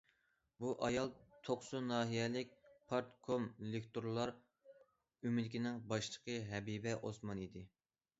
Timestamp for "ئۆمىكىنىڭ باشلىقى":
4.31-6.39